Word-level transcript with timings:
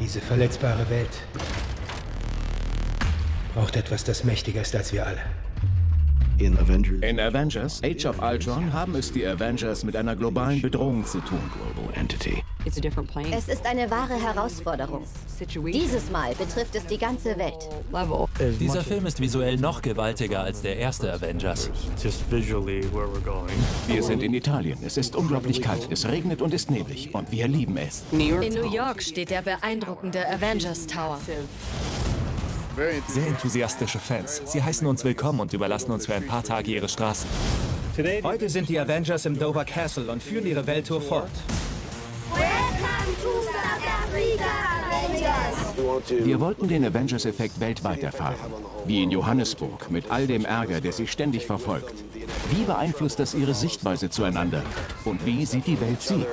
Diese 0.00 0.20
verletzbare 0.20 0.88
Welt 0.90 1.10
braucht 3.54 3.76
etwas, 3.76 4.04
das 4.04 4.22
mächtiger 4.22 4.62
ist 4.62 4.76
als 4.76 4.92
wir 4.92 5.04
alle. 5.06 5.22
In 6.38 6.56
Avengers, 6.56 7.02
In 7.02 7.18
Avengers 7.18 7.82
Age 7.82 8.06
of 8.06 8.22
Ultron 8.22 8.72
haben 8.72 8.94
es 8.94 9.10
die 9.10 9.26
Avengers 9.26 9.82
mit 9.82 9.96
einer 9.96 10.14
globalen 10.14 10.62
Bedrohung 10.62 11.04
zu 11.04 11.18
tun. 11.18 11.40
global 11.74 11.92
entity. 11.94 12.44
It's 12.64 12.78
a 12.78 12.80
different 12.80 13.10
plane. 13.10 13.34
Es 13.36 13.48
ist 13.48 13.66
eine 13.66 13.90
wahre 13.90 14.14
Herausforderung. 14.14 15.02
Dieses 15.72 16.10
Mal 16.12 16.34
betrifft 16.36 16.76
es 16.76 16.86
die 16.86 16.98
ganze 16.98 17.36
Welt. 17.38 17.68
level. 17.92 18.28
Dieser 18.60 18.82
Film 18.82 19.06
ist 19.06 19.20
visuell 19.20 19.56
noch 19.56 19.82
gewaltiger 19.82 20.42
als 20.44 20.62
der 20.62 20.76
erste 20.76 21.12
Avengers. 21.12 21.70
just 22.00 22.30
visually 22.30 22.84
where 22.92 23.08
we're 23.08 23.24
going. 23.24 23.50
Wir 23.88 24.02
sind 24.04 24.22
in 24.22 24.32
Italien. 24.32 24.78
Es 24.84 24.96
ist 24.96 25.16
unglaublich 25.16 25.60
kalt. 25.60 25.88
Es 25.90 26.06
regnet 26.06 26.40
und 26.40 26.54
ist 26.54 26.70
neblig. 26.70 27.12
Und 27.14 27.32
wir 27.32 27.48
lieben 27.48 27.76
es. 27.78 28.04
New 28.12 28.24
York. 28.28 28.44
In 28.44 28.54
New 28.54 28.72
York 28.72 29.02
steht 29.02 29.30
der 29.30 29.42
beeindruckende 29.42 30.24
Avengers 30.28 30.86
Tower. 30.86 31.18
Sehr 33.08 33.26
enthusiastische 33.26 33.98
Fans. 33.98 34.40
Sie 34.44 34.62
heißen 34.62 34.86
uns 34.86 35.02
willkommen 35.02 35.40
und 35.40 35.52
überlassen 35.52 35.90
uns 35.90 36.06
für 36.06 36.14
ein 36.14 36.24
paar 36.24 36.44
Tage 36.44 36.70
ihre 36.70 36.88
Straßen. 36.88 37.28
Heute 38.22 38.48
sind 38.48 38.68
die 38.68 38.78
Avengers 38.78 39.26
im 39.26 39.36
Dover 39.36 39.64
Castle 39.64 40.08
und 40.12 40.22
führen 40.22 40.46
ihre 40.46 40.64
Welttour 40.64 41.00
fort. 41.00 41.30
Wir 46.20 46.38
wollten 46.38 46.68
den 46.68 46.84
Avengers-Effekt 46.84 47.58
weltweit 47.58 48.04
erfahren. 48.04 48.36
Wie 48.86 49.02
in 49.02 49.10
Johannesburg, 49.10 49.90
mit 49.90 50.12
all 50.12 50.28
dem 50.28 50.44
Ärger, 50.44 50.80
der 50.80 50.92
sie 50.92 51.08
ständig 51.08 51.46
verfolgt. 51.46 51.94
Wie 52.50 52.62
beeinflusst 52.62 53.18
das 53.18 53.34
ihre 53.34 53.54
Sichtweise 53.54 54.08
zueinander? 54.08 54.62
Und 55.04 55.26
wie 55.26 55.44
sieht 55.44 55.66
die 55.66 55.80
Welt 55.80 56.00
sie? 56.00 56.24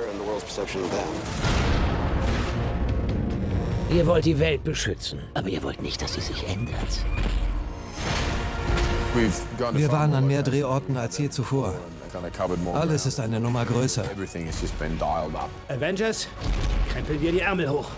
Ihr 3.90 4.06
wollt 4.06 4.24
die 4.24 4.38
Welt 4.38 4.64
beschützen, 4.64 5.20
aber 5.34 5.48
ihr 5.48 5.62
wollt 5.62 5.80
nicht, 5.80 6.02
dass 6.02 6.14
sie 6.14 6.20
sich 6.20 6.46
ändert. 6.48 7.04
Wir 9.72 9.92
waren 9.92 10.12
an 10.12 10.26
mehr 10.26 10.42
Drehorten 10.42 10.96
als 10.96 11.16
je 11.18 11.30
zuvor. 11.30 11.74
Alles 12.74 13.06
ist 13.06 13.20
eine 13.20 13.38
Nummer 13.40 13.64
größer. 13.64 14.04
Avengers, 15.68 16.28
krempeln 16.90 17.20
wir 17.20 17.32
die 17.32 17.40
Ärmel 17.40 17.68
hoch. 17.70 17.88